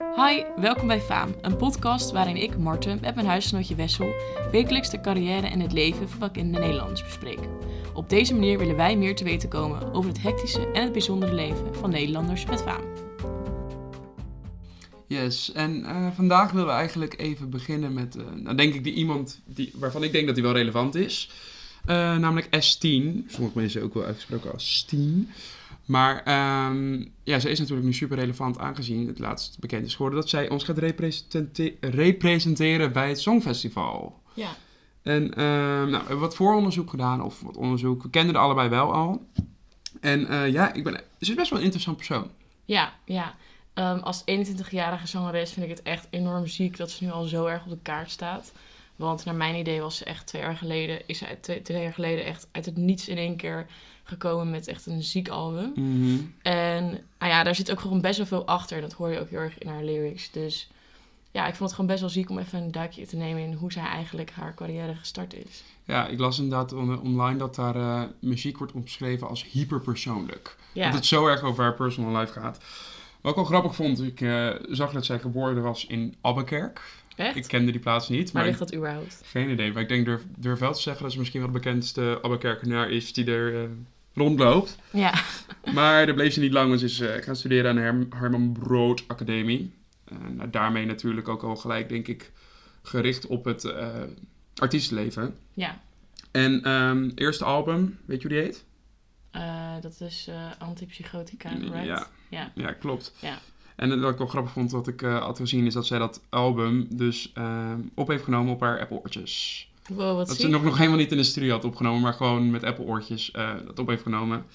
[0.00, 4.12] Hi, welkom bij Faam, een podcast waarin ik, Marten, met mijn huisgenootje Wessel
[4.50, 7.38] wekelijks de carrière en het leven van bekende Nederlanders bespreek.
[7.94, 11.34] Op deze manier willen wij meer te weten komen over het hectische en het bijzondere
[11.34, 12.82] leven van Nederlanders met faam.
[15.06, 18.94] Yes, en uh, vandaag willen we eigenlijk even beginnen met, uh, nou denk ik, die
[18.94, 21.30] iemand die, waarvan ik denk dat hij wel relevant is.
[21.86, 23.26] Uh, namelijk S10.
[23.26, 25.30] Sommige mensen ook wel uitgesproken als 10.
[25.90, 26.16] Maar
[26.70, 30.28] um, ja, ze is natuurlijk nu super relevant aangezien het laatst bekend is geworden dat
[30.28, 34.22] zij ons gaat represente representeren bij het Songfestival.
[34.34, 34.50] Ja.
[35.02, 38.02] En uh, nou, we hebben wat vooronderzoek gedaan, of wat onderzoek.
[38.02, 39.26] We kenden er allebei wel al.
[40.00, 42.30] En uh, ja, ik ben, ze is best wel een interessant persoon.
[42.64, 43.34] Ja, ja.
[43.74, 47.46] Um, als 21-jarige zangeres vind ik het echt enorm ziek dat ze nu al zo
[47.46, 48.52] erg op de kaart staat.
[48.96, 51.92] Want naar mijn idee was ze echt twee jaar geleden, is ze twee, twee jaar
[51.92, 53.66] geleden echt uit het niets in één keer
[54.10, 55.72] gekomen met echt een ziek album.
[55.74, 56.34] Mm -hmm.
[56.42, 56.84] En
[57.18, 58.80] nou ja, daar zit ook gewoon best wel veel achter.
[58.80, 60.30] Dat hoor je ook heel erg in haar lyrics.
[60.30, 60.70] Dus
[61.30, 63.52] ja, ik vond het gewoon best wel ziek om even een duikje te nemen in
[63.52, 65.62] hoe zij eigenlijk haar carrière gestart is.
[65.84, 70.56] Ja, ik las inderdaad on online dat daar uh, muziek wordt omschreven als hyperpersoonlijk.
[70.72, 70.84] Ja.
[70.84, 72.58] Dat het zo erg over haar personal life gaat.
[73.20, 76.82] Wat ik wel grappig vond, ik uh, zag dat zij geboren was in Abbekerk.
[77.16, 77.36] Echt?
[77.36, 78.32] Ik kende die plaats niet.
[78.32, 79.20] Waar maar ligt dat überhaupt?
[79.24, 81.58] Geen idee, maar ik denk durf, durf wel te zeggen dat ze misschien wel de
[81.58, 83.68] bekendste Abbekerkenaar is die er uh,
[84.20, 84.78] rondloopt.
[84.92, 85.14] Ja.
[85.74, 88.20] Maar daar bleef ze niet lang, want ze is uh, gaan studeren aan de Her
[88.20, 89.72] Herman Brood Academie.
[90.12, 92.32] Uh, daarmee natuurlijk ook al gelijk, denk ik,
[92.82, 93.88] gericht op het uh,
[94.54, 95.36] artiestenleven.
[95.54, 95.80] Ja.
[96.30, 98.64] En um, eerste album, weet je hoe die heet?
[99.32, 101.84] Uh, dat is Antipsychotica, right?
[101.84, 102.52] Ja, ja.
[102.54, 103.14] ja klopt.
[103.20, 103.38] Ja.
[103.76, 106.86] En wat ik wel grappig vond, wat ik had gezien, is dat zij dat album
[106.90, 107.32] dus
[107.94, 109.69] op heeft genomen op haar Apple-oortjes.
[109.88, 112.50] Wow, wat dat ze nog, nog helemaal niet in de studio had opgenomen, maar gewoon
[112.50, 113.30] met Apple-oortjes
[113.66, 114.46] dat op heeft genomen.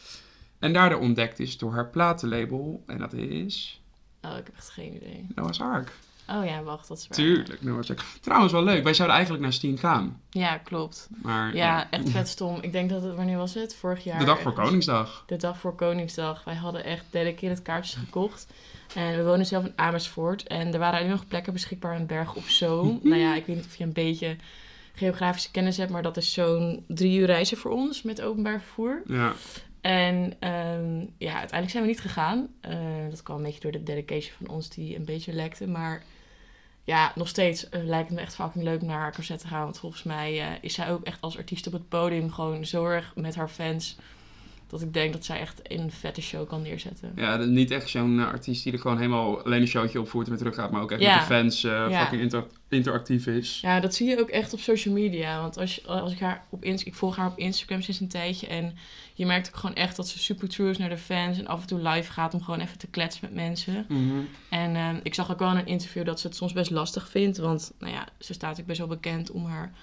[0.59, 2.83] En daardoor ontdekt is door haar platenlabel.
[2.85, 3.81] En dat is...
[4.21, 5.27] Oh, ik heb echt geen idee.
[5.35, 5.91] Noah's Ark.
[6.29, 7.17] Oh ja, wacht, dat is waar.
[7.17, 8.03] Tuurlijk, Noah's Ark.
[8.21, 8.83] Trouwens wel leuk.
[8.83, 10.21] Wij zouden eigenlijk naar Steen gaan.
[10.29, 11.07] Ja, klopt.
[11.21, 12.57] Maar, ja, ja, echt vet stom.
[12.61, 13.75] Ik denk dat het, wanneer was het?
[13.75, 14.19] Vorig jaar.
[14.19, 14.53] De dag voor.
[14.53, 15.23] Koningsdag.
[15.27, 16.43] De dag voor Koningsdag.
[16.43, 18.47] Wij hadden echt dedicated kaartjes gekocht.
[18.95, 20.47] En we wonen zelf in Amersfoort.
[20.47, 22.99] En er waren alleen nog plekken beschikbaar in Berg op Zoom.
[23.03, 24.35] nou ja, ik weet niet of je een beetje
[24.95, 29.01] geografische kennis hebt, maar dat is zo'n drie uur reizen voor ons met openbaar vervoer.
[29.05, 29.33] Ja.
[29.81, 32.47] En um, ja, uiteindelijk zijn we niet gegaan.
[32.69, 35.67] Uh, dat kwam een beetje door de dedication van ons die een beetje lekte.
[35.67, 36.03] Maar
[36.83, 39.63] ja, nog steeds uh, lijkt het me echt fucking leuk naar haar concert te gaan.
[39.63, 42.85] Want volgens mij uh, is zij ook echt als artiest op het podium gewoon zo
[42.85, 43.97] erg met haar fans.
[44.79, 47.11] Dat ik denk dat zij echt een vette show kan neerzetten.
[47.15, 50.39] Ja, niet echt zo'n artiest die er gewoon helemaal alleen een showtje opvoert en weer
[50.39, 50.71] terug gaat.
[50.71, 51.15] Maar ook echt ja.
[51.15, 51.99] met de fans ja.
[51.99, 53.59] fucking inter interactief is.
[53.61, 55.41] Ja, dat zie je ook echt op social media.
[55.41, 58.47] Want als, als ik haar op Inst ik volg haar op Instagram sinds een tijdje.
[58.47, 58.77] En
[59.13, 61.39] je merkt ook gewoon echt dat ze super true is naar de fans.
[61.39, 63.85] En af en toe live gaat om gewoon even te kletsen met mensen.
[63.87, 64.27] Mm -hmm.
[64.49, 67.09] En uh, ik zag ook wel in een interview dat ze het soms best lastig
[67.09, 67.37] vindt.
[67.37, 69.73] Want nou ja, ze staat ook best wel bekend om haar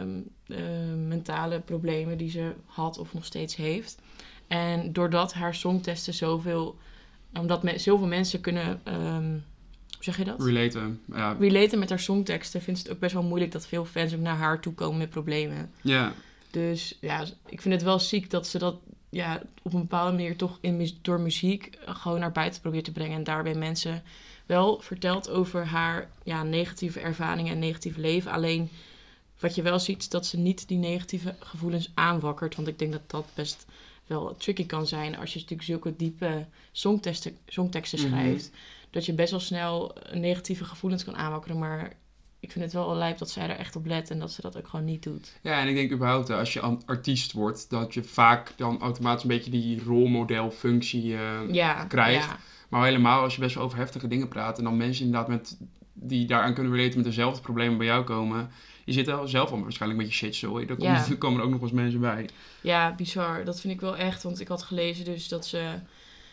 [0.00, 0.58] um, uh,
[1.06, 3.98] mentale problemen die ze had of nog steeds heeft.
[4.46, 6.76] En doordat haar songtesten zoveel...
[7.38, 8.80] Omdat me, zoveel mensen kunnen...
[8.88, 9.44] Um,
[9.94, 10.44] hoe zeg je dat?
[10.44, 11.36] Relaten, ja.
[11.38, 14.20] Relaten met haar songteksten vindt ze het ook best wel moeilijk dat veel fans ook
[14.20, 15.70] naar haar toe komen met problemen.
[15.80, 16.12] Ja.
[16.50, 18.76] Dus ja, ik vind het wel ziek dat ze dat
[19.08, 23.16] ja, op een bepaalde manier toch in, door muziek gewoon naar buiten probeert te brengen.
[23.16, 24.02] En daarbij mensen
[24.46, 28.32] wel vertelt over haar ja, negatieve ervaringen en negatieve leven.
[28.32, 28.70] Alleen
[29.42, 32.56] wat je wel ziet is dat ze niet die negatieve gevoelens aanwakkert.
[32.56, 33.66] Want ik denk dat dat best
[34.06, 38.44] wel tricky kan zijn als je natuurlijk zulke diepe songteksten, songteksten schrijft.
[38.46, 38.90] Mm -hmm.
[38.90, 41.58] Dat je best wel snel negatieve gevoelens kan aanwakkeren.
[41.58, 41.92] Maar
[42.40, 44.56] ik vind het wel lijp dat zij er echt op let en dat ze dat
[44.56, 45.38] ook gewoon niet doet.
[45.42, 49.28] Ja, en ik denk überhaupt als je artiest wordt, dat je vaak dan automatisch een
[49.28, 52.26] beetje die rolmodelfunctie uh, ja, krijgt.
[52.26, 52.38] Ja.
[52.68, 55.56] Maar helemaal als je best wel over heftige dingen praat en dan mensen inderdaad met,
[56.02, 58.50] die daaraan kunnen relaten met dezelfde problemen bij jou komen.
[58.84, 60.58] Je zit er zelf al waarschijnlijk een beetje shit zo.
[60.58, 61.14] Er komen, Ja.
[61.18, 62.28] komen er ook nog eens mensen bij.
[62.60, 63.44] Ja, bizar.
[63.44, 64.22] Dat vind ik wel echt.
[64.22, 65.70] Want ik had gelezen dus dat ze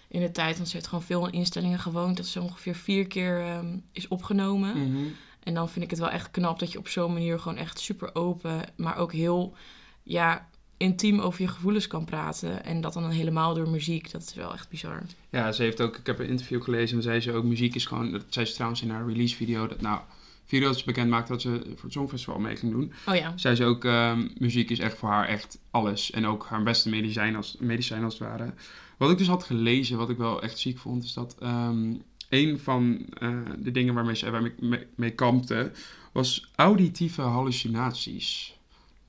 [0.07, 3.07] in de tijd, want ze heeft gewoon veel in instellingen gewoond, dat ze ongeveer vier
[3.07, 4.77] keer ehm, is opgenomen.
[4.77, 5.15] Mm -hmm.
[5.43, 7.79] En dan vind ik het wel echt knap dat je op zo'n manier gewoon echt
[7.79, 9.55] super open, maar ook heel
[10.03, 10.48] ja,
[10.79, 12.65] intiem over je gevoelens kan praten.
[12.65, 14.11] En dat dan helemaal door muziek.
[14.11, 15.01] Dat is wel echt bizar.
[15.29, 17.85] Ja, ze heeft ook, ik heb een interview gelezen en zei ze ook, muziek is
[17.85, 19.99] gewoon, dat zei ze trouwens in haar release video, dat nou,
[20.45, 22.93] video dat ze bekend maakte dat ze voor het Songfestival mee ging doen.
[23.05, 23.33] Oh ja.
[23.35, 26.11] Zei ze ook, um, muziek is echt voor haar echt alles.
[26.11, 28.53] En ook haar beste medicijn als, medicijn als het ware.
[28.97, 32.59] Wat ik dus had gelezen, wat ik wel echt ziek vond, is dat um, een
[32.59, 35.71] van uh, de dingen waarmee ze waarmee, mee, mee kampte,
[36.11, 38.58] was auditieve hallucinaties.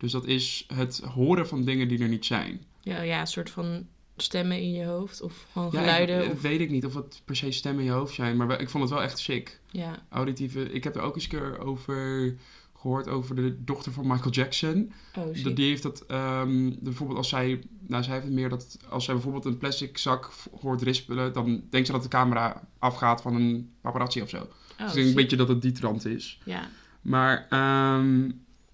[0.00, 2.64] Dus dat is het horen van dingen die er niet zijn.
[2.81, 3.87] Ja, ja een soort van
[4.17, 5.20] stemmen in je hoofd?
[5.23, 6.25] Of gewoon Ja, geluiden?
[6.25, 8.47] ik, of, weet ik niet of het per se stemmen in je hoofd zijn, maar
[8.47, 9.61] wel- ik vond het wel echt sick.
[9.70, 10.06] ja.
[10.08, 10.73] Auditieve.
[10.73, 12.35] Ik heb er ook eens een keer over
[12.76, 14.93] gehoord over de dochter van Michael Jackson.
[15.19, 18.79] Oh, Dat die heeft dat, ehm, bijvoorbeeld als zij, nou zij heeft het meer dat
[18.88, 20.31] als zij bijvoorbeeld een plastic zak
[20.61, 24.37] hoort rispelen, dan denkt ze dat de camera afgaat van een paparazzi of zo.
[24.37, 24.46] Oh,
[24.79, 26.41] dus ik denk een beetje dat het die trant is.
[26.44, 26.69] Ja.
[27.00, 28.31] Maar ehm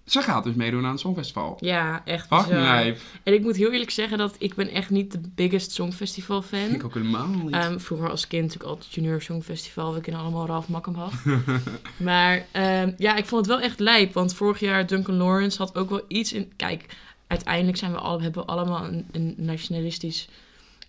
[0.07, 1.57] ze gaat dus meedoen aan het Songfestival.
[1.59, 2.95] ja, echt nee.
[3.23, 6.73] En ik moet heel eerlijk zeggen dat ik ben echt niet de biggest songfestival fan.
[6.73, 7.53] Ik ook helemaal niet.
[7.53, 9.93] Ehm, vroeger als kind natuurlijk altijd Junior Songfestival.
[9.93, 11.23] We kennen allemaal Ralf Makkenbach.
[11.97, 14.13] maar ehm, ja, ik vond het wel echt lijp.
[14.13, 16.51] Want vorig jaar Duncan Lawrence had ook wel iets in...
[16.55, 16.85] Kijk,
[17.27, 20.27] uiteindelijk zijn we alle, hebben we allemaal een, een nationalistisch...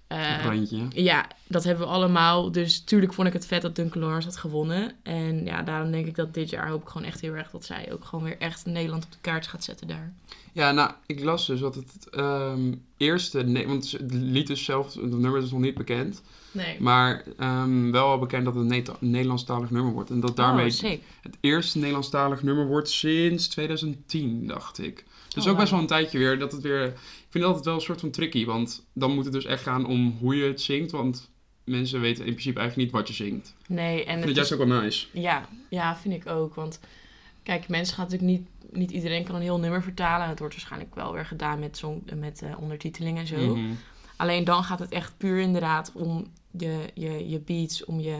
[0.08, 2.52] eh, ja, dat hebben we allemaal.
[2.52, 4.92] Dus tuurlijk vond ik het vet dat Duncan Lawrence had gewonnen.
[5.02, 7.50] En ja, daarom denk ik dat dit jaar hoop ik gewoon echt heel erg...
[7.50, 10.12] dat zij ook gewoon weer echt Nederland op de kaart gaat zetten daar.
[10.52, 13.42] Ja, nou, ik las dus dat het ehm, eerste...
[13.42, 16.22] Nee, want het lied dus zelf, het nummer is nog niet bekend.
[16.52, 16.76] Nee.
[16.80, 20.10] Maar ehm, wel al bekend dat het een Ne- Nederlandstalig nummer wordt.
[20.10, 21.02] En dat daarmee Oh, sick.
[21.22, 25.04] het eerste Nederlandstalig nummer wordt sinds 2010, dacht ik.
[25.28, 26.92] Dus Oh, ook best wel een tijdje weer dat het weer...
[27.28, 29.62] Ik vind het altijd wel een soort van tricky, want dan moet het dus echt
[29.62, 30.90] gaan om hoe je het zingt.
[30.90, 31.30] Want
[31.64, 33.54] mensen weten in principe eigenlijk niet wat je zingt.
[33.66, 35.06] Nee, en vind het is juist ook wel nice.
[35.12, 36.54] Ja, ja, vind ik ook.
[36.54, 36.80] Want
[37.42, 38.48] kijk, mensen gaan natuurlijk niet...
[38.70, 40.22] Niet iedereen kan een heel nummer vertalen.
[40.22, 43.56] En het wordt waarschijnlijk wel weer gedaan met, song, met eh, ondertiteling en zo.
[43.56, 43.72] Mhm.
[44.16, 48.16] Alleen dan gaat het echt puur inderdaad om je, je, je beats, om je,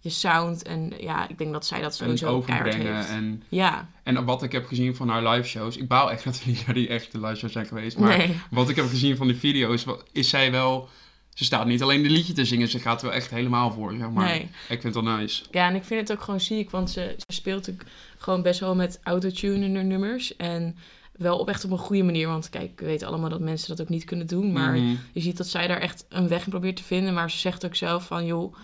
[0.00, 0.62] je sound.
[0.62, 3.08] En ja, ik denk dat zij dat sowieso keihard overbrengen heeft.
[3.08, 3.42] en...
[3.48, 6.50] Ja, En wat ik heb gezien van haar live shows, ik baal echt dat we
[6.50, 7.98] niet naar die echte live shows zijn geweest.
[7.98, 8.36] Maar nee.
[8.50, 10.88] wat ik heb gezien van die video's, is zij wel.
[11.34, 13.94] Ze staat niet alleen de liedje te zingen, ze gaat er wel echt helemaal voor,
[13.98, 14.24] zeg maar.
[14.24, 14.40] nee.
[14.68, 15.44] Ik vind het wel nice.
[15.50, 17.88] Ja, en ik vind het ook gewoon ziek, want ze, ze speelt natuurlijk
[18.18, 20.36] gewoon best wel met autotune in haar nummers.
[20.36, 20.76] En
[21.12, 23.80] wel op echt op een goede manier, want kijk, we weten allemaal dat mensen dat
[23.80, 24.52] ook niet kunnen doen.
[24.52, 24.94] Maar Mhm.
[25.12, 27.14] je ziet dat zij daar echt een weg in probeert te vinden.
[27.14, 28.54] Maar ze zegt ook zelf van, joh,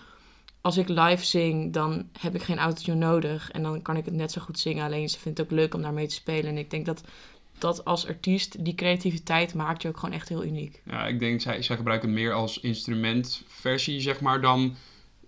[0.63, 3.51] als ik live zing, dan heb ik geen autotune nodig.
[3.51, 4.85] En dan kan ik het net zo goed zingen.
[4.85, 6.45] Alleen ze vindt het ook leuk om daarmee te spelen.
[6.45, 7.03] En ik denk dat
[7.57, 10.81] dat als artiest, die creativiteit maakt je ook gewoon echt heel uniek.
[10.85, 14.75] Ja, ik denk, zij, zij gebruikt het meer als instrumentversie, zeg maar, dan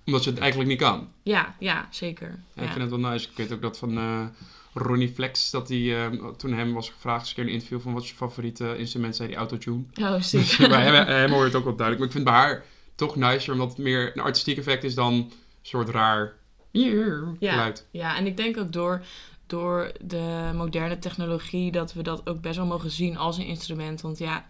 [0.06, 1.08] omdat ze het eigenlijk niet kan.
[1.24, 2.28] Ja, ja, zeker.
[2.28, 2.64] Ja, Ja.
[2.64, 3.30] Ik vind het wel nice.
[3.30, 4.26] Ik weet ook dat van eh,
[4.74, 7.82] Ronnie Flex, dat hij, eh, toen hem was gevraagd, eens een keer in een interview
[7.82, 9.84] van wat is je favoriete instrument, zei hij autotune.
[10.02, 10.70] Oh, zeker.
[10.70, 11.98] bij hem, hem hoor je het ook wel duidelijk.
[11.98, 12.66] Maar ik vind bij haar
[12.96, 15.32] toch nicer, omdat het meer een artistiek effect is dan een
[15.62, 16.34] soort raar
[16.72, 17.52] Ja.
[17.52, 17.88] geluid.
[17.92, 19.02] Ja, en ik denk ook door,
[19.48, 24.02] door de moderne technologie dat we dat ook best wel mogen zien als een instrument.
[24.02, 24.46] Want ja,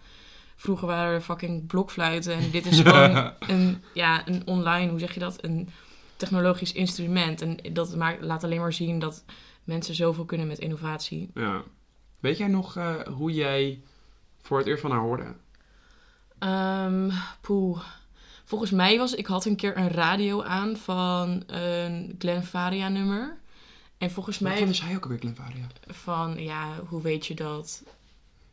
[0.55, 5.13] vroeger waren er fucking blokfluiten en dit is gewoon een, ja, een online, hoe zeg
[5.13, 5.43] je dat?
[5.43, 5.69] Een
[6.15, 7.41] technologisch instrument.
[7.41, 9.23] En dat maakt, laat alleen maar zien dat
[9.63, 11.29] mensen zoveel kunnen met innovatie.
[11.33, 11.63] Ja.
[12.19, 13.81] Weet jij nog eh, hoe jij
[14.41, 15.33] voor het eerst van haar hoorde?
[17.41, 17.81] Poeh.
[18.45, 23.37] Volgens mij was, ik had een keer een radio aan van een Glen Faria nummer.
[23.97, 25.67] En volgens mij Waarvan is hij ook alweer Glenfaria?
[25.87, 27.83] van, ja, hoe weet je dat?
[27.85, 27.91] Ik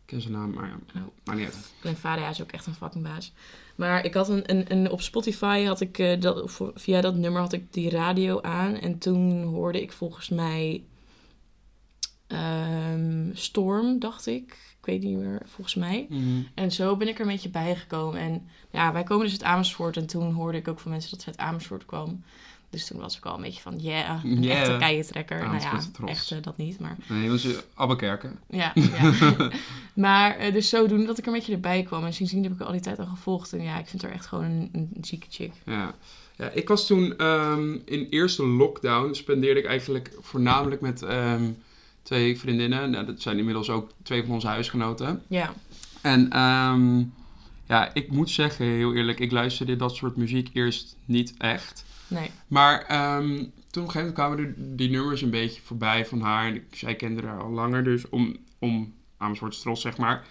[0.06, 1.02] ken zijn naam, maar ja, Oh.
[1.24, 1.72] maar niet uit.
[1.80, 3.32] Glenn Faria is ook echt een fucking baas.
[3.76, 7.40] Maar ik had een, een, een op Spotify had ik eh, dat, via dat nummer
[7.40, 8.74] had ik die radio aan.
[8.74, 10.82] En toen hoorde ik volgens mij
[12.26, 14.71] ehm, Storm, dacht ik.
[14.82, 16.08] Ik weet niet meer, volgens mij.
[16.54, 18.20] En zo ben ik er een beetje bijgekomen.
[18.20, 19.96] En ja, wij komen dus uit Amersfoort.
[19.96, 22.22] En toen hoorde ik ook van mensen dat ze uit Amersfoort kwam.
[22.70, 24.60] Dus toen was ik al een beetje van, yeah, een Yeah.
[24.60, 25.36] echte keientrekker.
[25.36, 26.10] Nou ja, Amersfoortse trots.
[26.12, 26.96] echt eh, dat niet, maar...
[27.08, 28.38] Nee, dat is Abbekerken.
[28.48, 29.12] Ja, ja.
[29.94, 32.04] maar eh, dus zodoende dat ik er een beetje erbij kwam.
[32.04, 33.52] En sindsdien heb ik al die tijd al gevolgd.
[33.52, 35.52] En ja, ik vind haar echt gewoon een, een zieke chick.
[35.64, 35.94] Ja.
[36.36, 41.50] ja, ik was toen ehm, in eerste lockdown, spendeerde ik eigenlijk voornamelijk met ehm,
[42.02, 42.90] twee vriendinnen.
[42.90, 45.22] Nou, dat zijn inmiddels ook twee van onze huisgenoten.
[45.28, 45.52] Ja,
[46.00, 46.98] En ehm,
[47.66, 51.84] ja, ik moet zeggen, heel eerlijk, ik luisterde dat soort muziek eerst niet echt.
[52.08, 52.30] nee.
[52.46, 53.26] Maar ehm,
[53.70, 56.46] toen op een gegeven moment kwamen er die nummers een beetje voorbij van haar.
[56.46, 60.24] En ik, zij kende haar al langer, dus om, om Amersfoort Stros, zeg maar.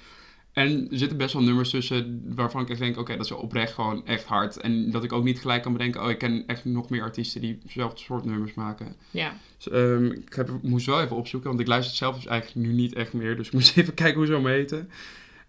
[0.54, 3.74] En er zitten best wel nummers tussen waarvan ik echt denk, oké, dat is oprecht
[3.74, 4.58] gewoon echt hard.
[4.58, 7.42] En dat ik ook niet gelijk kan bedenken, oh, ik ken echt nog meer artiesten
[7.42, 8.96] die hetzelfde soort nummers maken.
[9.12, 12.26] Ja, Dus, ehm, ik heb, moest wel even opzoeken, want ik luister het zelf dus
[12.26, 13.36] eigenlijk nu niet echt meer.
[13.36, 14.90] Dus ik moest even kijken hoe ze allemaal heten.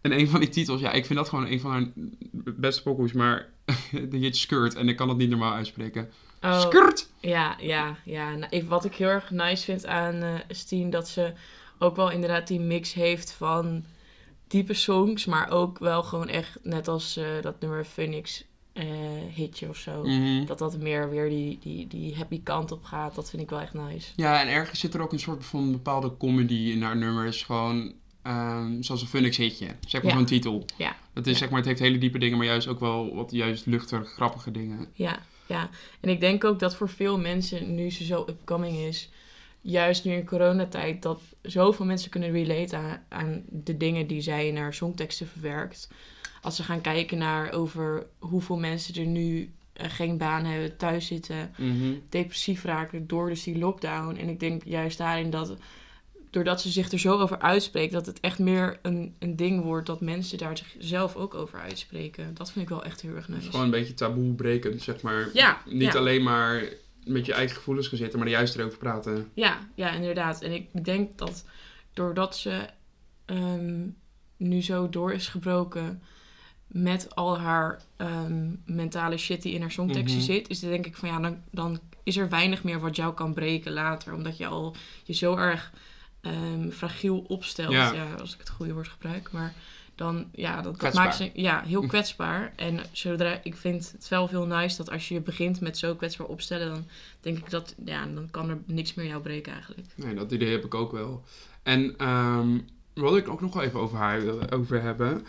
[0.01, 1.87] En een van die titels, ja, ik vind dat gewoon een van haar
[2.55, 3.49] beste pokoes, maar
[4.11, 6.11] die heet Skirt en ik kan het niet normaal uitspreken.
[6.43, 7.11] oh, Skirt!
[7.21, 8.31] ja, ja, ja.
[8.37, 11.33] Nou, ik- wat ik heel erg nice vind aan eh Steen, dat ze
[11.79, 13.85] ook wel inderdaad die mix heeft van
[14.53, 18.85] diepe songs, maar ook wel gewoon echt, net als eh, dat nummer Phoenix eh,
[19.35, 20.03] hitje of zo.
[20.05, 20.45] Mhm.
[20.47, 23.15] Dat dat meer weer die, die, die happy kant op gaat.
[23.15, 24.13] Dat vind ik wel echt nice.
[24.17, 27.43] Ja, en ergens zit er ook een soort van bepaalde comedy in haar nummers.
[27.43, 27.93] Gewoon,
[28.23, 29.67] ehm, zoals een Phoenix hitje.
[29.87, 30.17] Zeg maar Ja.
[30.19, 30.65] zo'n titel.
[30.77, 30.97] Ja.
[31.13, 31.39] Het is Ja.
[31.39, 34.51] zeg maar, het heeft hele diepe dingen, maar juist ook wel wat juist luchtige, grappige
[34.51, 34.87] dingen.
[34.93, 35.71] Ja, ja.
[36.01, 39.11] En ik denk ook dat voor veel mensen, nu ze zo upcoming is,
[39.63, 44.47] juist nu in coronatijd, dat zoveel mensen kunnen relaten aan, aan de dingen die zij
[44.49, 45.89] in haar songteksten verwerkt.
[46.43, 51.07] Als ze gaan kijken naar over hoeveel mensen er nu eh, geen baan hebben, thuis
[51.07, 51.93] zitten, Mhm.
[52.09, 54.17] depressief raken door dus die lockdown.
[54.17, 55.57] En ik denk juist daarin dat,
[56.31, 59.87] doordat ze zich er zo over uitspreekt, dat het echt meer een, een ding wordt
[59.87, 62.35] dat mensen daar zichzelf ook over uitspreken.
[62.35, 63.51] Dat vind ik wel echt heel erg Het is nice.
[63.51, 65.29] gewoon een beetje taboe brekend, zeg maar.
[65.33, 65.99] Ja, Niet ja.
[65.99, 66.63] alleen maar
[67.05, 69.31] met je eigen gevoelens gaan zitten, maar er juist erover praten.
[69.35, 70.43] Ja, ja, inderdaad.
[70.43, 71.45] En ik denk dat
[71.93, 72.67] doordat ze
[73.25, 73.87] ehm,
[74.37, 76.03] nu zo door is gebroken
[76.67, 80.31] met al haar ehm, mentale shit die in haar songteksten Mhm.
[80.33, 83.15] zit, is het denk ik van ja, dan, dan is er weinig meer wat jou
[83.15, 84.15] kan breken later.
[84.15, 85.73] Omdat je al je zo erg
[86.21, 87.73] ehm, fragiel opstelt.
[87.73, 87.93] Ja.
[87.93, 88.15] Ja.
[88.15, 89.33] als ik het goede woord gebruik.
[89.33, 89.55] Maar
[89.95, 92.53] dan, ja, dat, maakt ze ja, heel kwetsbaar.
[92.57, 96.27] En zodra, ik vind het wel veel nice dat als je begint met zo kwetsbaar
[96.27, 96.85] opstellen, dan
[97.21, 99.87] denk ik dat, ja, dan kan er niks meer jou breken eigenlijk.
[99.97, 101.25] Nee, dat idee heb ik ook wel.
[101.63, 102.59] En ehm
[102.95, 105.27] wat ik ook nog wel even over haar wil over hebben.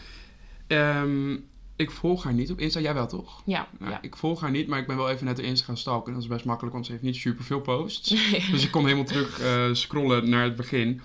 [0.68, 1.38] Ehm,
[1.76, 2.80] ik volg haar niet op Insta.
[2.80, 3.42] Jij wel, toch?
[3.46, 4.02] Ja, Nou, ja.
[4.02, 6.14] Ik volg haar niet, maar ik ben wel even net de Insta gaan stalken.
[6.14, 8.10] Dat is best makkelijk, want ze heeft niet super veel posts.
[8.52, 11.02] Dus ik kon helemaal terug eh, scrollen naar het begin.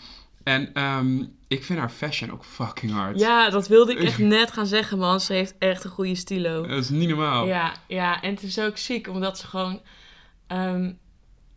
[0.48, 3.18] En ehm, ik vind haar fashion ook fucking hard.
[3.20, 5.20] ja, dat wilde ik echt net gaan zeggen, man.
[5.20, 6.66] Ze heeft echt een goede stilo.
[6.66, 7.46] Dat is niet normaal.
[7.46, 9.80] Ja, ja, en het is ook ziek, omdat ze gewoon...
[10.46, 10.92] ehm,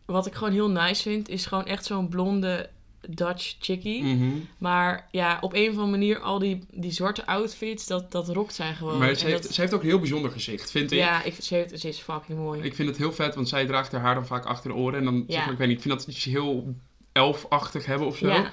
[0.06, 2.70] wat ik gewoon heel nice vind, is gewoon echt zo'n blonde
[3.08, 4.02] Dutch chickie.
[4.02, 4.30] Mhm.
[4.58, 8.54] Maar ja, op een of andere manier, al die, die zwarte outfits, dat, dat rokt
[8.54, 8.98] zij gewoon.
[8.98, 10.98] Maar ze En heeft, dat- ze heeft ook een heel bijzonder gezicht, vind ik.
[10.98, 12.62] ja, ik, ze, heeft, ze is fucking mooi.
[12.62, 14.98] Ik vind het heel vet, want zij draagt haar haar dan vaak achter de oren.
[14.98, 15.42] En dan, zeg Ja.
[15.44, 16.74] maar, ik weet niet, ik vind dat iets heel
[17.12, 18.26] elfachtig hebben of zo.
[18.28, 18.50] ja,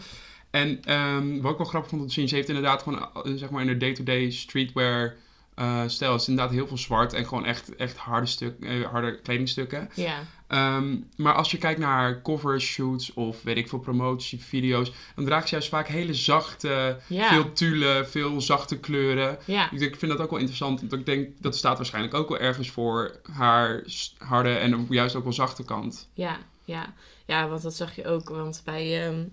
[0.52, 3.32] En ehm, wat ik wel grappig vond om te zien, ze heeft inderdaad gewoon, eh,
[3.36, 5.16] zeg maar, in de day-to-day streetwear
[5.56, 9.20] eh, stijl, is inderdaad heel veel zwart en gewoon echt, echt harde, stuk, eh, harde
[9.22, 9.90] kledingstukken.
[9.94, 14.92] ja, Ehm, maar als je kijkt naar haar cover shoots of weet ik veel promotievideo's,
[15.16, 19.38] dan draagt ze juist vaak hele zachte, ja, veel tulle, veel zachte kleuren.
[19.46, 22.14] ja, Ik, denk, ik vind dat ook wel interessant, want ik denk dat staat waarschijnlijk
[22.14, 23.84] ook wel ergens voor haar
[24.18, 26.10] harde en juist ook wel zachte kant.
[26.14, 26.94] ja, ja.
[27.26, 28.30] Ja, want dat zag je ook.
[28.30, 29.24] Want bij ehm,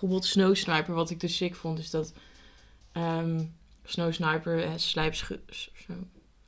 [0.00, 2.12] bijvoorbeeld Snow Sniper, wat ik dus sick vond, is dat
[2.92, 3.44] ehm
[3.84, 5.40] Snow Sniper, slijpschu-
[5.86, 5.96] hoe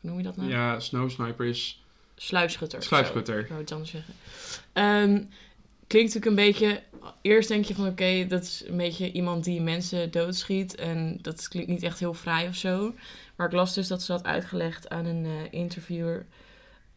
[0.00, 0.48] noem je dat nou?
[0.50, 1.84] Ja, Snow Sniper is
[2.16, 2.82] Sluipschutter.
[2.82, 3.40] sluipschutter.
[3.40, 4.14] Zo, zou ik anders zeggen.
[4.72, 5.22] Ehm,
[5.86, 6.82] klinkt natuurlijk een beetje...
[7.22, 10.74] Eerst denk je van oké, dat is een beetje iemand die mensen doodschiet.
[10.74, 12.94] En dat klinkt niet echt heel fraai of zo.
[13.36, 16.26] Maar ik las dus dat ze had uitgelegd aan een eh, interviewer...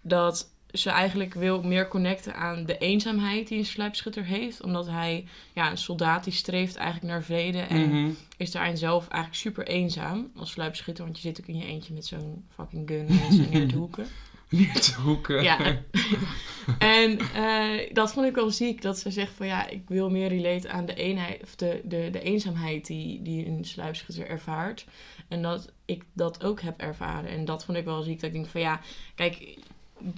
[0.02, 4.62] dat ze eigenlijk wil meer connecten aan de eenzaamheid die een sluipschutter heeft.
[4.64, 7.60] Omdat hij, ja, een soldaat die streeft eigenlijk naar vrede.
[7.60, 8.10] En Mhm.
[8.38, 11.04] is daarin zelf eigenlijk super eenzaam als sluipschutter.
[11.04, 14.06] Want je zit ook in je eentje met zo'n fucking gun mensen neer te hoeken.
[14.50, 15.44] Niet te hoeken.
[15.44, 15.58] Ja.
[16.80, 18.82] en eh, dat vond ik wel ziek.
[18.82, 22.10] Dat ze zegt van ja, ik wil meer relate aan de eenheid of de, de,
[22.12, 24.86] de eenzaamheid die, die een sluipschutter ervaart.
[25.28, 27.30] En dat ik dat ook heb ervaren.
[27.30, 28.20] En dat vond ik wel ziek.
[28.20, 28.80] Dat ik denk van ja,
[29.16, 29.58] kijk,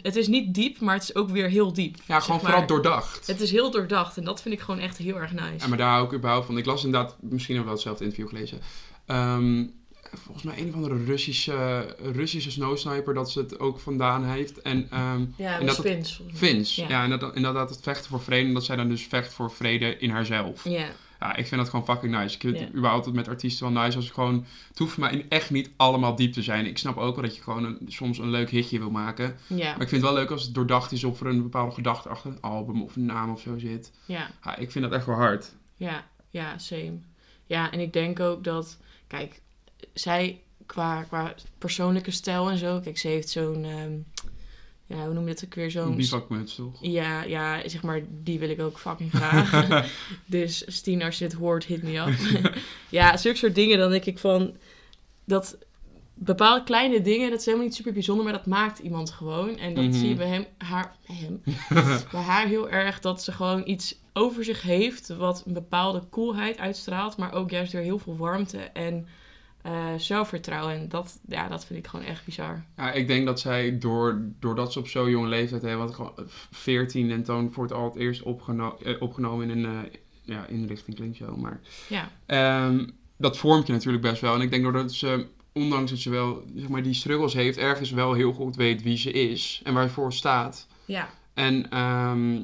[0.02, 1.98] het is niet diep, maar het is ook weer heel diep.
[2.06, 2.50] Ja, gewoon maar.
[2.50, 3.28] vooral doordacht.
[3.28, 4.18] Het is heel doordacht.
[4.18, 5.56] En dat vind ik gewoon echt heel erg nice.
[5.58, 6.58] Ja, maar daar hou ik überhaupt van.
[6.58, 8.60] Ik las inderdaad, misschien hebben we wel hetzelfde interview gelezen.
[9.06, 9.66] Ehm,
[10.02, 14.62] volgens mij een of andere Russische, Russische snow sniper dat ze het ook vandaan heeft.
[14.62, 15.82] En ehm ja, en dat.
[16.28, 16.82] Vince.
[16.82, 16.90] Ja.
[16.90, 18.48] Ja, en dat, en dat, dat het vechten voor vrede.
[18.48, 20.64] En dat zij dan dus vecht voor vrede in haarzelf.
[20.64, 20.86] Ja,
[21.22, 22.36] Ja, ik vind dat gewoon fucking nice.
[22.36, 22.75] Ik vind het Ja.
[22.78, 24.46] überhaupt met artiesten wel nice als ik gewoon...
[24.68, 26.66] Het hoeft voor mij echt niet allemaal diep te zijn.
[26.66, 29.36] Ik snap ook wel dat je gewoon een, soms een leuk hitje wil maken.
[29.48, 32.10] Maar ik vind het wel leuk als het doordacht is of er een bepaalde gedachte
[32.10, 33.92] achter een album of een naam of zo zit.
[34.06, 34.30] ja.
[34.44, 35.51] Ja, ik vind dat echt wel hard.
[35.75, 37.00] Ja, ja, same.
[37.46, 39.42] Ja, en ik denk ook dat, kijk,
[39.94, 43.92] zij qua, qua persoonlijke stijl en zo, kijk, ze heeft zo'n, ehm,
[44.92, 45.96] ja, hoe noem je dat ook weer, zo'n...
[45.96, 46.78] bivakmuts, toch?
[46.82, 49.86] Ja, ja, zeg maar, die wil ik ook fucking graag.
[50.26, 52.54] dus Stien, als je dit hoort, hit me up.
[52.90, 54.56] ja, zulke soort dingen, dan denk ik van,
[55.26, 55.58] dat
[56.14, 59.58] bepaalde kleine dingen, dat is helemaal niet super bijzonder, maar dat maakt iemand gewoon.
[59.58, 59.94] En dat Mhm.
[59.94, 61.42] zie je bij hem, haar, hem,
[62.12, 66.58] bij haar heel erg, dat ze gewoon iets over zich heeft, wat een bepaalde coolheid
[66.58, 69.08] uitstraalt, maar ook juist weer heel veel warmte en
[69.63, 70.74] eh, zelfvertrouwen.
[70.75, 72.63] En dat, ja, dat vind ik gewoon echt bizar.
[72.77, 76.13] Ja, ik denk dat zij, door, doordat ze op zo'n jonge leeftijd hebben, wat gewoon
[76.51, 80.46] 14 en toen voor het al het eerst opgeno eh, opgenomen in een eh, ja,
[80.46, 82.88] inrichting, klinkt zo, maar Ja, Ehm,
[83.18, 84.36] dat vormt je natuurlijk best wel.
[84.36, 87.91] En ik denk doordat ze, ondanks dat ze wel zeg maar, die struggles heeft, ergens
[87.91, 90.68] wel heel goed weet wie ze is en waarvoor staat.
[90.86, 92.44] ja, En ehm,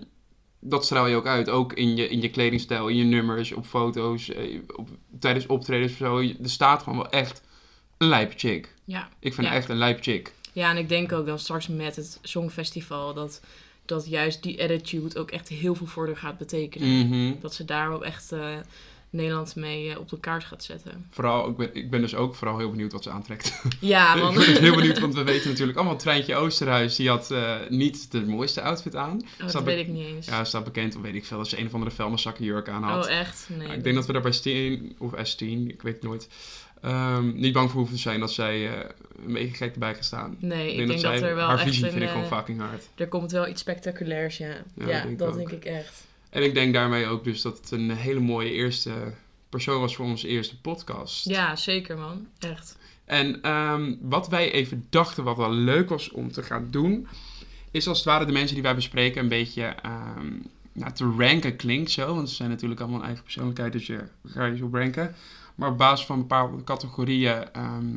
[0.59, 1.49] dat straal je ook uit.
[1.49, 5.91] Ook in je, in je kledingstijl, in je nummers, op foto's, eh, op, tijdens optredens
[5.91, 6.17] of zo.
[6.19, 7.41] Er staat gewoon wel echt
[7.97, 8.73] een lijpe chick.
[8.83, 9.09] Ja.
[9.19, 9.53] Ik vind Ja.
[9.53, 10.33] echt een lijpe chick.
[10.53, 13.41] ja, en ik denk ook dan straks met het Songfestival dat,
[13.85, 17.07] dat juist die attitude ook echt heel veel voor haar gaat betekenen.
[17.07, 17.33] Mhm.
[17.41, 18.55] Dat ze daar wel echt eh,
[19.09, 21.05] Nederland mee eh, op de kaart gaat zetten.
[21.09, 23.61] Vooral, ik ben, ik ben dus ook vooral heel benieuwd wat ze aantrekt.
[23.79, 24.33] Ja, ik man.
[24.33, 25.97] ben dus heel benieuwd, want we weten natuurlijk allemaal...
[25.97, 29.15] Treintje Oosterhuis, die had eh, niet de mooiste outfit aan.
[29.21, 30.27] Oh, dat Staat weet ik niet eens.
[30.27, 33.05] Ja, staat bekend, weet ik veel, dat ze een of andere vuilniszakken jurk aan had.
[33.05, 33.47] oh, echt?
[33.57, 33.67] Nee.
[33.67, 35.37] Ja, ik denk dat we daar bij Steen, of S10,
[35.67, 36.27] ik weet het nooit,
[36.81, 38.89] ehm, niet bang voor hoeven te zijn dat zij eh,
[39.25, 40.35] een beetje gek erbij gaan staan.
[40.39, 41.91] Nee, ik denk dat, zij- er wel haar echt visie een...
[41.91, 42.89] vind ik gewoon fucking hard.
[42.95, 44.47] er komt wel iets spectaculairs, ja.
[44.47, 46.05] Ja, Ja, denk ik dat denk ik echt.
[46.38, 49.13] En ik denk daarmee ook dus dat het een hele mooie eerste
[49.50, 51.25] persoon was voor onze eerste podcast.
[51.25, 52.27] Ja, zeker man.
[52.39, 52.77] Echt.
[53.06, 57.08] En ehm, wat wij even dachten wat wel leuk was om te gaan doen,
[57.72, 60.34] is als het ware de mensen die wij bespreken een beetje ehm,
[60.72, 64.03] nou, te ranken klinkt zo, want ze zijn natuurlijk allemaal een eigen persoonlijkheid, dus je
[64.25, 65.15] ga je zo ranken.
[65.56, 67.96] Maar op basis van bepaalde categorieën, ehm,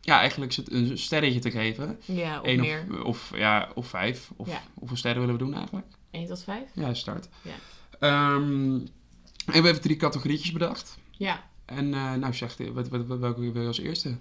[0.00, 1.98] ja, eigenlijk zit een sterretje te geven.
[2.04, 2.86] Ja, of Eén meer.
[2.90, 4.30] Of, of, ja, of vijf.
[4.36, 4.62] Of Ja.
[4.74, 5.86] hoeveel sterren willen we doen eigenlijk?
[6.10, 6.62] 1 tot 5?
[6.74, 7.28] Ja, start.
[7.42, 7.54] Ja.
[8.02, 8.90] Ehm, en
[9.44, 10.98] we hebben drie categorietjes bedacht.
[11.10, 11.42] Ja.
[11.64, 14.16] En eh, nou zeg, wat, wat, wat, welke wil je als eerste?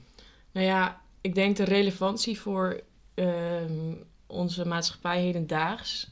[0.51, 2.81] Nou ja, ik denk de relevantie voor
[3.13, 3.93] ehm,
[4.27, 6.09] onze maatschappij hedendaags.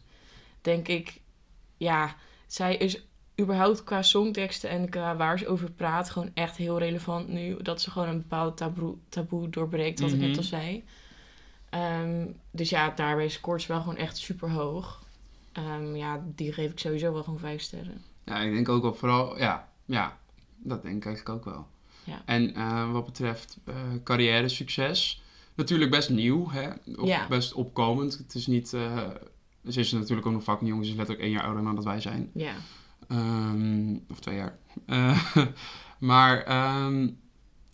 [0.62, 1.20] Denk ik,
[1.78, 2.16] ja,
[2.48, 3.02] zij is
[3.42, 7.58] überhaupt qua songteksten en qua waar ze over praat gewoon echt heel relevant nu.
[7.62, 10.28] Dat ze gewoon een bepaalde taboe, taboe doorbreekt, wat ik Mhm.
[10.28, 10.84] net al zei.
[11.70, 15.08] Ehm, dus ja, daarbij scoort ze wel gewoon echt super hoog.
[15.52, 18.02] Ehm, ja, die geef ik sowieso wel gewoon vijf sterren.
[18.26, 20.18] Ja, ik denk ook wel vooral, ja, ja
[20.58, 21.68] dat denk ik eigenlijk ook wel.
[22.04, 22.22] Ja.
[22.26, 25.24] En eh, wat betreft eh carrière succes,
[25.56, 26.70] natuurlijk best nieuw, hè?
[27.04, 27.28] Ja.
[27.28, 28.18] best opkomend.
[28.18, 29.08] Het is niet, eh,
[29.68, 31.84] ze is natuurlijk ook nog fucking jong, ze is letterlijk één jaar ouder dan dat
[31.84, 32.32] wij zijn.
[32.34, 32.54] Ja,
[33.08, 34.58] Ehm, of twee jaar.
[36.00, 37.08] Maar ehm,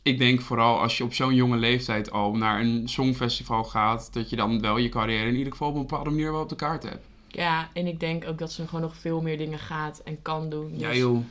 [0.04, 4.30] ik denk vooral als je op zo'n jonge leeftijd al naar een songfestival gaat, dat
[4.30, 6.56] je dan wel je carrière in ieder geval op een bepaalde manier wel op de
[6.56, 7.06] kaart hebt.
[7.36, 10.50] Ja, en ik denk ook dat ze gewoon nog veel meer dingen gaat en kan
[10.50, 10.80] doen.
[10.80, 11.24] Ja Dus joh.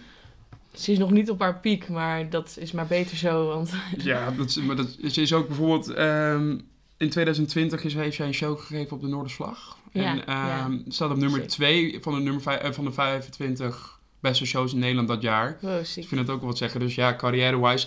[0.73, 3.47] Ze is nog niet op haar piek, maar dat is maar beter zo.
[3.47, 5.89] Want Ja, dat is, maar dat is, is ook bijvoorbeeld...
[5.91, 6.59] ehm,
[6.97, 9.79] in 2020 is, heeft zij een show gegeven op de Noorderslag.
[9.93, 10.59] Ja, en ja.
[10.65, 11.53] ehm, staat op nummer Zeker.
[11.53, 15.59] 2 van de, nummer vijf- eh, van de 25 beste shows in Nederland dat jaar.
[15.61, 16.09] wow, Ik ziek.
[16.09, 16.81] vind het ook wel wat zeggen.
[16.81, 17.87] Dus ja, carrière-wise...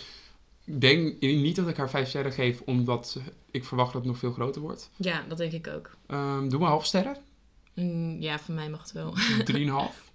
[0.66, 3.18] Ik denk niet dat ik haar 5 sterren geef, omdat
[3.52, 4.90] ik verwacht dat het nog veel groter wordt.
[4.96, 5.90] Ja, dat denk ik ook.
[6.08, 7.18] Ehm doe maar half sterren.
[7.78, 9.14] Mm, ja, van mij mag het wel.
[9.16, 9.16] 3,5.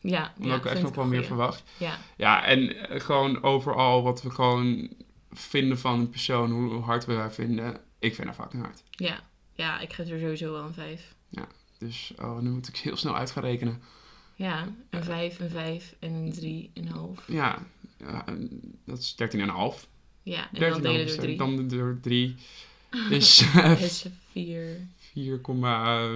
[0.00, 1.62] ja, Omdat ja, ik echt nog wel meer verwacht.
[1.76, 4.88] Ja, Ja, en eh, gewoon overal wat we gewoon
[5.32, 7.80] vinden van een persoon, hoe hard we haar vinden.
[7.98, 8.82] Ik vind haar fucking hard.
[8.90, 9.20] ja,
[9.54, 11.14] ja, ik geef er sowieso wel een vijf.
[11.82, 13.82] Dus oh, nu moet ik heel snel uit gaan rekenen.
[14.34, 17.24] Ja, een vijf, een vijf en een drie, een half.
[17.26, 17.66] Ja,
[17.98, 19.88] ja en dat is 13,5.
[20.22, 21.36] Ja, en dan delen door drie.
[21.36, 22.36] Dan door 3
[23.10, 24.86] is eh, is vier.
[24.96, 26.10] 4, eh,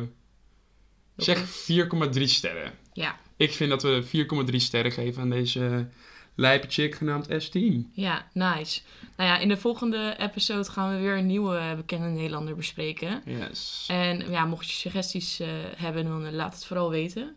[1.16, 2.72] zeg 4,3 sterren.
[2.92, 4.04] Ja, Ik vind dat we
[4.50, 5.88] 4,3 sterren geven aan deze
[6.34, 7.90] lijpe chick genaamd S10.
[7.92, 8.80] ja, nice.
[9.16, 13.22] Nou ja, in de volgende episode gaan we weer een nieuwe eh, bekende Nederlander bespreken.
[13.24, 13.86] Yes.
[13.90, 17.36] En ja, mocht je suggesties eh, hebben, dan eh, laat het vooral weten.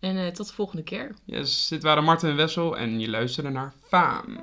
[0.00, 1.14] En tot de volgende keer.
[1.24, 4.38] Yes, dit waren Marten en Wessel en je luisterde naar Faam.